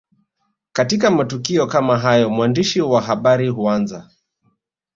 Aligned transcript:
Katika 0.73 1.11
matukio 1.11 1.67
kama 1.67 1.97
hayo 1.99 2.29
mwandishi 2.29 2.81
wa 2.81 3.01
habari 3.01 3.47
huanza 3.49 4.09